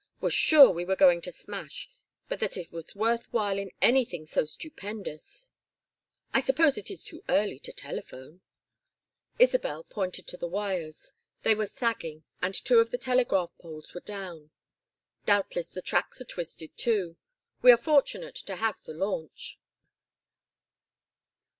[0.19, 1.87] Was sure we were going to smash,
[2.27, 5.51] but that it was worth while in anything so stupendous.
[6.33, 8.41] I suppose it is too early to telephone."
[9.37, 11.13] Isabel pointed to the wires.
[11.43, 14.49] They were sagging, and two of the telegraph poles were down.
[15.27, 17.15] "Doubtless the tracks are twisted, too.
[17.61, 19.59] We are fortunate to have the launch."